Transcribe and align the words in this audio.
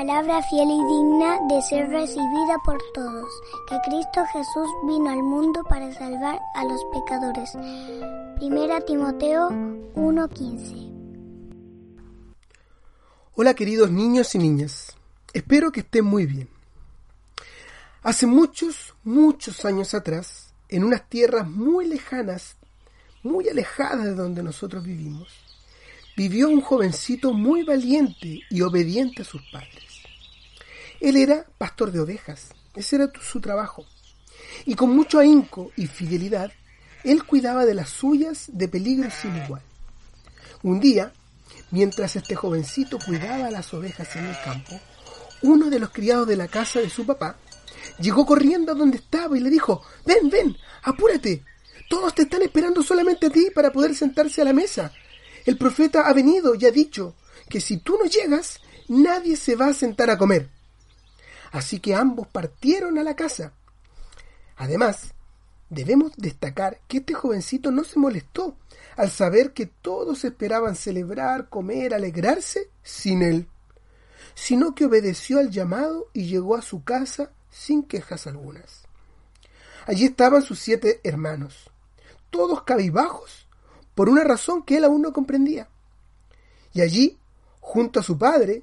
palabra 0.00 0.42
fiel 0.44 0.66
y 0.70 0.82
digna 0.86 1.38
de 1.46 1.60
ser 1.60 1.90
recibida 1.90 2.56
por 2.64 2.78
todos, 2.94 3.30
que 3.68 3.76
Cristo 3.84 4.24
Jesús 4.32 4.66
vino 4.88 5.10
al 5.10 5.22
mundo 5.22 5.62
para 5.68 5.92
salvar 5.92 6.40
a 6.54 6.64
los 6.64 6.80
pecadores. 6.90 7.50
Primera 8.36 8.80
Timoteo 8.80 9.50
1:15 9.50 10.90
Hola 13.34 13.52
queridos 13.52 13.90
niños 13.90 14.34
y 14.34 14.38
niñas, 14.38 14.96
espero 15.34 15.70
que 15.70 15.80
estén 15.80 16.06
muy 16.06 16.24
bien. 16.24 16.48
Hace 18.02 18.24
muchos, 18.24 18.94
muchos 19.04 19.66
años 19.66 19.92
atrás, 19.92 20.54
en 20.70 20.84
unas 20.84 21.06
tierras 21.10 21.46
muy 21.46 21.86
lejanas, 21.86 22.56
muy 23.22 23.50
alejadas 23.50 24.06
de 24.06 24.14
donde 24.14 24.42
nosotros 24.42 24.82
vivimos, 24.82 25.28
vivió 26.16 26.48
un 26.48 26.62
jovencito 26.62 27.34
muy 27.34 27.64
valiente 27.64 28.40
y 28.48 28.62
obediente 28.62 29.20
a 29.20 29.26
sus 29.26 29.42
padres. 29.52 29.89
Él 31.00 31.16
era 31.16 31.46
pastor 31.58 31.92
de 31.92 32.00
ovejas, 32.00 32.48
ese 32.74 32.96
era 32.96 33.10
su 33.20 33.40
trabajo. 33.40 33.86
Y 34.66 34.74
con 34.74 34.94
mucho 34.94 35.18
ahínco 35.18 35.72
y 35.76 35.86
fidelidad, 35.86 36.52
él 37.04 37.24
cuidaba 37.24 37.64
de 37.64 37.74
las 37.74 37.88
suyas 37.88 38.50
de 38.52 38.68
peligro 38.68 39.10
sin 39.10 39.36
igual. 39.36 39.62
Un 40.62 40.80
día, 40.80 41.12
mientras 41.70 42.16
este 42.16 42.34
jovencito 42.34 42.98
cuidaba 42.98 43.50
las 43.50 43.72
ovejas 43.72 44.14
en 44.16 44.26
el 44.26 44.36
campo, 44.44 44.78
uno 45.42 45.70
de 45.70 45.78
los 45.78 45.90
criados 45.90 46.28
de 46.28 46.36
la 46.36 46.48
casa 46.48 46.80
de 46.80 46.90
su 46.90 47.06
papá 47.06 47.36
llegó 47.98 48.26
corriendo 48.26 48.72
a 48.72 48.74
donde 48.74 48.98
estaba 48.98 49.38
y 49.38 49.40
le 49.40 49.48
dijo, 49.48 49.82
ven, 50.04 50.28
ven, 50.28 50.56
apúrate, 50.82 51.42
todos 51.88 52.14
te 52.14 52.22
están 52.22 52.42
esperando 52.42 52.82
solamente 52.82 53.26
a 53.26 53.30
ti 53.30 53.48
para 53.54 53.72
poder 53.72 53.94
sentarse 53.94 54.42
a 54.42 54.44
la 54.44 54.52
mesa. 54.52 54.92
El 55.46 55.56
profeta 55.56 56.02
ha 56.02 56.12
venido 56.12 56.54
y 56.54 56.66
ha 56.66 56.70
dicho 56.70 57.16
que 57.48 57.60
si 57.60 57.78
tú 57.78 57.98
no 57.98 58.08
llegas, 58.08 58.60
nadie 58.88 59.36
se 59.36 59.56
va 59.56 59.68
a 59.68 59.74
sentar 59.74 60.10
a 60.10 60.18
comer. 60.18 60.48
Así 61.50 61.80
que 61.80 61.94
ambos 61.94 62.28
partieron 62.28 62.98
a 62.98 63.02
la 63.02 63.16
casa. 63.16 63.52
Además, 64.56 65.14
debemos 65.68 66.12
destacar 66.16 66.80
que 66.86 66.98
este 66.98 67.14
jovencito 67.14 67.70
no 67.70 67.84
se 67.84 67.98
molestó 67.98 68.56
al 68.96 69.10
saber 69.10 69.52
que 69.52 69.66
todos 69.66 70.24
esperaban 70.24 70.76
celebrar, 70.76 71.48
comer, 71.48 71.94
alegrarse 71.94 72.68
sin 72.82 73.22
él, 73.22 73.48
sino 74.34 74.74
que 74.74 74.84
obedeció 74.84 75.38
al 75.38 75.50
llamado 75.50 76.08
y 76.12 76.26
llegó 76.26 76.56
a 76.56 76.62
su 76.62 76.84
casa 76.84 77.32
sin 77.50 77.82
quejas 77.82 78.26
algunas. 78.26 78.82
Allí 79.86 80.04
estaban 80.04 80.42
sus 80.42 80.58
siete 80.58 81.00
hermanos, 81.02 81.70
todos 82.30 82.62
cabizbajos 82.62 83.48
por 83.94 84.08
una 84.08 84.24
razón 84.24 84.62
que 84.62 84.76
él 84.76 84.84
aún 84.84 85.02
no 85.02 85.12
comprendía. 85.12 85.68
Y 86.72 86.80
allí, 86.80 87.18
junto 87.60 88.00
a 88.00 88.02
su 88.02 88.16
padre, 88.16 88.62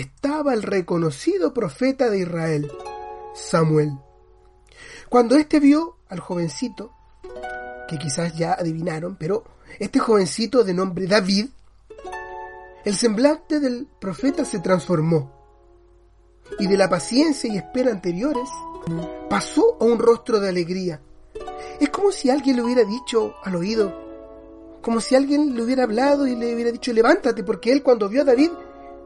estaba 0.00 0.54
el 0.54 0.62
reconocido 0.62 1.52
profeta 1.52 2.08
de 2.08 2.20
Israel, 2.20 2.70
Samuel. 3.34 3.98
Cuando 5.08 5.34
éste 5.36 5.58
vio 5.58 5.96
al 6.08 6.20
jovencito, 6.20 6.92
que 7.88 7.98
quizás 7.98 8.36
ya 8.36 8.52
adivinaron, 8.52 9.16
pero 9.16 9.44
este 9.80 9.98
jovencito 9.98 10.62
de 10.62 10.74
nombre 10.74 11.06
David, 11.06 11.46
el 12.84 12.94
semblante 12.94 13.58
del 13.58 13.88
profeta 14.00 14.44
se 14.44 14.60
transformó 14.60 15.32
y 16.60 16.68
de 16.68 16.76
la 16.76 16.88
paciencia 16.88 17.52
y 17.52 17.56
espera 17.56 17.90
anteriores 17.90 18.48
pasó 19.28 19.78
a 19.80 19.84
un 19.84 19.98
rostro 19.98 20.38
de 20.38 20.48
alegría. 20.48 21.00
Es 21.80 21.90
como 21.90 22.12
si 22.12 22.30
alguien 22.30 22.56
le 22.56 22.62
hubiera 22.62 22.84
dicho 22.84 23.34
al 23.42 23.56
oído, 23.56 23.92
como 24.80 25.00
si 25.00 25.16
alguien 25.16 25.56
le 25.56 25.62
hubiera 25.62 25.82
hablado 25.82 26.26
y 26.28 26.36
le 26.36 26.54
hubiera 26.54 26.70
dicho 26.70 26.92
levántate, 26.92 27.42
porque 27.42 27.72
él 27.72 27.82
cuando 27.82 28.08
vio 28.08 28.22
a 28.22 28.24
David 28.24 28.50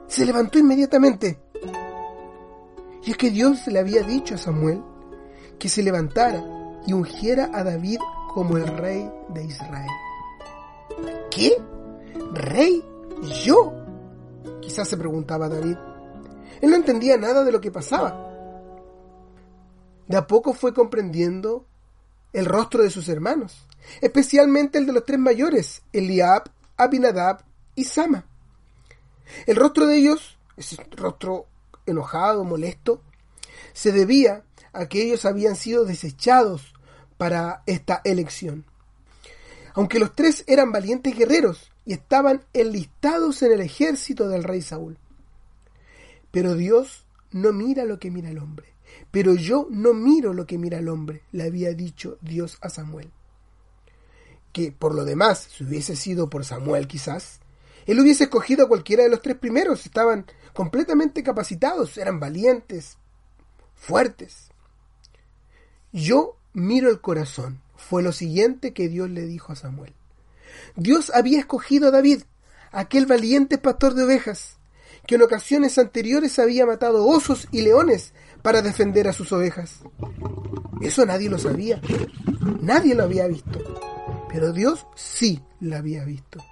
se 0.08 0.25
levantó 0.27 0.58
inmediatamente. 0.58 1.39
Y 3.05 3.11
es 3.11 3.17
que 3.17 3.31
Dios 3.31 3.67
le 3.67 3.78
había 3.78 4.03
dicho 4.03 4.34
a 4.34 4.39
Samuel 4.39 4.83
que 5.58 5.68
se 5.68 5.83
levantara 5.83 6.45
y 6.86 6.92
ungiera 6.92 7.51
a 7.52 7.64
David 7.64 7.98
como 8.35 8.57
el 8.57 8.67
rey 8.67 9.11
de 9.30 9.45
Israel. 9.45 9.91
¿Qué? 11.30 11.52
¿Rey? 12.33 12.85
¿Yo? 13.45 13.73
Quizás 14.61 14.89
se 14.89 14.96
preguntaba 14.96 15.48
David. 15.48 15.77
Él 16.61 16.70
no 16.70 16.77
entendía 16.77 17.17
nada 17.17 17.45
de 17.45 17.52
lo 17.52 17.61
que 17.61 17.70
pasaba. 17.70 18.29
De 20.07 20.17
a 20.17 20.27
poco 20.27 20.52
fue 20.52 20.74
comprendiendo 20.74 21.67
el 22.33 22.46
rostro 22.46 22.83
de 22.83 22.91
sus 22.91 23.08
hermanos 23.08 23.67
especialmente 24.01 24.79
el 24.79 24.86
de 24.86 24.92
los 24.92 25.05
tres 25.05 25.18
mayores, 25.18 25.83
Eliab, 25.92 26.51
Abinadab 26.77 27.45
y 27.74 27.85
Sama. 27.85 28.27
El 29.47 29.57
rostro 29.57 29.87
de 29.87 29.97
ellos, 29.97 30.39
ese 30.57 30.77
rostro 30.93 31.47
enojado, 31.87 32.45
molesto, 32.45 33.03
se 33.73 33.93
debía 33.93 34.45
a 34.73 34.87
que 34.87 35.03
ellos 35.03 35.25
habían 35.25 35.57
sido 35.57 35.85
desechados 35.85 36.75
para 37.17 37.63
esta 37.67 38.01
elección. 38.05 38.65
Aunque 39.75 39.98
los 39.98 40.15
tres 40.15 40.45
eran 40.47 40.73
valientes 40.73 41.17
guerreros 41.17 41.71
y 41.85 41.92
estaban 41.92 42.45
enlistados 42.53 43.42
en 43.42 43.53
el 43.53 43.61
ejército 43.61 44.29
del 44.29 44.45
rey 44.45 44.63
Saúl. 44.63 44.98
Pero 46.31 46.55
Dios 46.55 47.07
no 47.31 47.53
mira 47.53 47.85
lo 47.85 47.98
que 47.98 48.11
mira 48.11 48.31
el 48.31 48.39
hombre. 48.39 48.75
Pero 49.11 49.35
yo 49.35 49.67
no 49.71 49.95
miro 49.95 50.35
lo 50.35 50.47
que 50.47 50.59
mira 50.59 50.79
el 50.79 50.89
hombre, 50.89 51.23
le 51.33 51.45
había 51.45 51.73
dicho 51.73 52.19
Dios 52.21 52.59
a 52.61 52.69
Samuel 52.69 53.11
que 54.53 54.71
por 54.71 54.95
lo 54.95 55.05
demás, 55.05 55.48
si 55.51 55.65
hubiese 55.65 55.97
sido 55.97 56.31
por 56.31 56.45
Samuel 56.45 56.87
quizás, 56.87 57.41
él 57.87 58.01
hubiese 58.01 58.25
escogido 58.25 58.65
a 58.65 58.69
cualquiera 58.69 59.03
de 59.03 59.09
los 59.09 59.23
tres 59.23 59.37
primeros, 59.37 59.87
estaban 59.87 60.27
completamente 60.53 61.23
capacitados, 61.23 61.97
eran 61.98 62.20
valientes, 62.20 62.98
fuertes. 63.75 64.51
Yo 65.92 66.37
miro 66.53 66.91
el 66.91 67.01
corazón, 67.01 67.61
fue 67.77 68.03
lo 68.03 68.13
siguiente 68.13 68.73
que 68.73 68.89
Dios 68.89 69.11
le 69.11 69.23
dijo 69.23 69.53
a 69.53 69.57
Samuel. 69.57 69.95
Dios 70.77 71.11
había 71.15 71.39
escogido 71.39 71.89
a 71.89 71.91
David, 71.91 72.23
aquel 72.71 73.07
valiente 73.07 73.59
pastor 73.59 73.95
de 73.95 74.05
ovejas, 74.05 74.57
que 75.07 75.17
en 75.17 75.23
ocasiones 75.23 75.79
anteriores 75.79 76.39
había 76.39 76.65
matado 76.65 77.07
osos 77.07 77.48
y 77.51 77.63
leones 77.63 78.13
para 78.42 78.63
defender 78.63 79.09
a 79.09 79.13
sus 79.13 79.33
ovejas. 79.33 79.81
Eso 80.81 81.05
nadie 81.05 81.29
lo 81.29 81.39
sabía, 81.39 81.81
nadie 82.61 82.95
lo 82.95 83.05
había 83.05 83.27
visto 83.27 83.61
pero 84.33 84.53
Dios 84.53 84.87
sí 84.95 85.42
la 85.61 85.79
había 85.79 86.05
visto. 86.05 86.42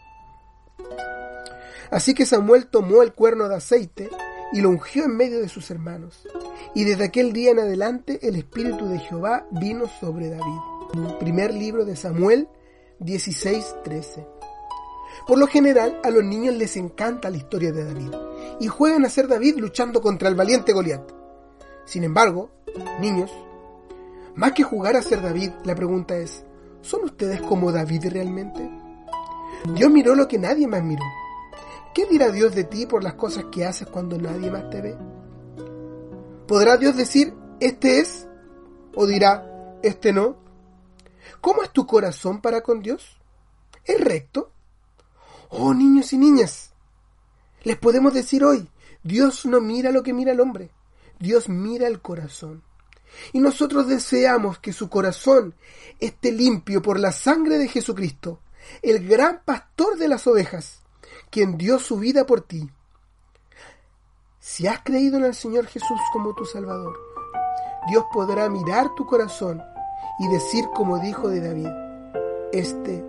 Así 1.91 2.15
que 2.15 2.27
Samuel 2.27 2.67
tomó 2.67 3.03
el 3.03 3.13
cuerno 3.13 3.49
de 3.49 3.57
aceite 3.57 4.11
y 4.53 4.61
lo 4.61 4.71
ungió 4.71 5.05
en 5.05 5.17
medio 5.17 5.41
de 5.41 5.49
sus 5.49 5.71
hermanos. 5.71 6.27
Y 6.75 6.85
desde 6.85 7.05
aquel 7.05 7.33
día 7.33 7.51
en 7.51 7.61
adelante 7.61 8.21
el 8.23 8.37
Espíritu 8.37 8.87
de 8.87 8.99
Jehová 8.99 9.47
vino 9.51 9.87
sobre 10.01 10.29
David. 10.31 11.19
Primer 11.19 11.55
libro 11.55 11.85
de 11.85 11.97
Samuel 11.97 12.49
16:13. 13.01 14.27
Por 15.27 15.39
lo 15.39 15.47
general 15.47 16.01
a 16.03 16.11
los 16.11 16.25
niños 16.25 16.55
les 16.55 16.77
encanta 16.77 17.31
la 17.31 17.37
historia 17.37 17.73
de 17.73 17.85
David 17.85 18.15
y 18.61 18.69
juegan 18.69 19.05
a 19.05 19.11
ser 19.11 19.29
David 19.29 19.57
luchando 19.57 20.01
contra 20.01 20.29
el 20.29 20.35
valiente 20.35 20.73
Goliat. 20.73 21.11
Sin 21.85 22.05
embargo, 22.05 22.51
niños, 23.01 23.31
más 24.35 24.53
que 24.53 24.63
jugar 24.63 24.97
a 24.97 25.03
ser 25.03 25.23
David, 25.23 25.51
la 25.65 25.75
pregunta 25.75 26.17
es, 26.17 26.45
¿Son 26.83 27.05
ustedes 27.05 27.43
como 27.43 27.73
David 27.73 28.07
realmente? 28.11 28.69
Dios 29.75 29.91
miró 29.91 30.15
lo 30.15 30.27
que 30.27 30.39
nadie 30.39 30.67
más 30.67 30.83
miró. 30.83 31.05
¿Qué 31.95 32.07
dirá 32.07 32.31
Dios 32.31 32.55
de 32.55 32.65
ti 32.65 32.87
por 32.87 33.03
las 33.03 33.15
cosas 33.15 33.47
que 33.51 33.65
haces 33.65 33.89
cuando 33.89 34.17
nadie 34.17 34.51
más 34.51 34.71
te 34.71 34.81
ve? 34.81 34.97
¿Podrá 36.47 36.77
Dios 36.77 36.97
decir, 36.97 37.35
este 37.59 37.99
es? 38.01 38.29
¿O 38.95 39.07
dirá, 39.07 39.79
este 39.83 40.13
no? 40.13 40.37
¿Cómo 41.41 41.63
es 41.63 41.71
tu 41.71 41.87
corazón 41.87 42.41
para 42.41 42.63
con 42.63 42.83
Dios? 42.83 43.19
¿Es 43.85 44.01
recto? 44.01 44.53
Oh, 45.49 45.75
niños 45.75 46.13
y 46.13 46.19
niñas, 46.19 46.71
les 47.63 47.77
podemos 47.77 48.15
decir 48.15 48.45
hoy, 48.45 48.69
Dios 49.03 49.45
no 49.47 49.61
mira 49.61 49.91
lo 49.91 50.03
que 50.03 50.13
mira 50.13 50.33
el 50.33 50.41
hombre, 50.41 50.71
Dios 51.19 51.49
mira 51.49 51.89
el 51.89 52.01
corazón. 52.01 52.63
Y 53.33 53.41
nosotros 53.41 53.89
deseamos 53.89 54.61
que 54.61 54.73
su 54.73 54.89
corazón 54.89 55.55
esté 55.99 56.31
limpio 56.31 56.81
por 56.83 57.01
la 57.01 57.11
sangre 57.11 57.59
de 57.59 57.67
Jesucristo, 57.67 58.41
el 58.83 59.07
gran 59.07 59.43
pastor 59.45 59.99
de 59.99 60.07
las 60.07 60.27
ovejas, 60.29 60.80
quien 61.31 61.57
dio 61.57 61.79
su 61.79 61.99
vida 61.99 62.27
por 62.27 62.43
ti. 62.43 62.69
Si 64.39 64.67
has 64.67 64.81
creído 64.83 65.19
en 65.19 65.25
el 65.25 65.35
Señor 65.35 65.67
Jesús 65.67 66.01
como 66.13 66.35
tu 66.35 66.45
Salvador, 66.45 66.99
Dios 67.89 68.05
podrá 68.13 68.49
mirar 68.49 68.95
tu 68.95 69.07
corazón 69.07 69.63
y 70.19 70.29
decir 70.29 70.65
como 70.75 70.99
dijo 70.99 71.29
de 71.29 71.41
David, 71.41 71.69
este 72.53 73.05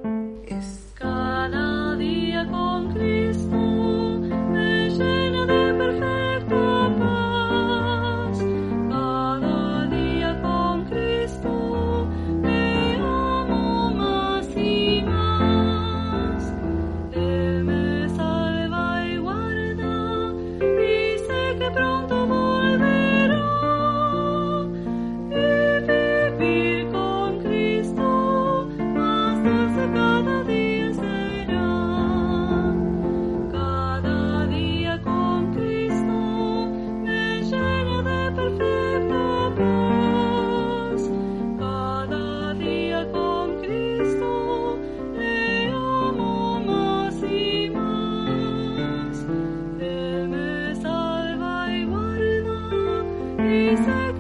Jesus. 53.72 54.11